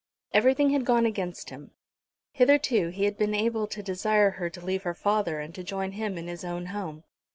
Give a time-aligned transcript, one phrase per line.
[0.33, 1.73] Everything had gone against him.
[2.31, 5.91] Hitherto he had been able to desire her to leave her father and to join
[5.91, 7.03] him in his own home.